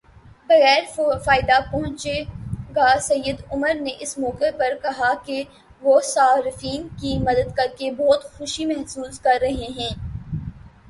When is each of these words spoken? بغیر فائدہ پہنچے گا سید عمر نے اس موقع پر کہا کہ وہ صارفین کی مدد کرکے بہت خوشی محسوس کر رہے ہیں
بغیر 0.49 0.83
فائدہ 1.25 1.59
پہنچے 1.71 2.21
گا 2.75 2.87
سید 3.01 3.41
عمر 3.51 3.73
نے 3.81 3.91
اس 3.99 4.17
موقع 4.17 4.49
پر 4.57 4.73
کہا 4.83 5.13
کہ 5.25 5.43
وہ 5.81 5.99
صارفین 6.05 6.87
کی 7.01 7.17
مدد 7.19 7.55
کرکے 7.57 7.91
بہت 7.91 8.23
خوشی 8.31 8.65
محسوس 8.65 9.19
کر 9.19 9.37
رہے 9.41 9.69
ہیں 9.77 9.93